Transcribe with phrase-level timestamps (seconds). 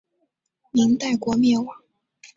[0.71, 1.75] 明代国灭亡。